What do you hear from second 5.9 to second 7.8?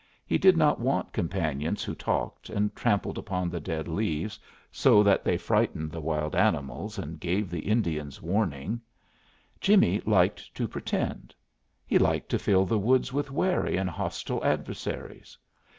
the wild animals and gave the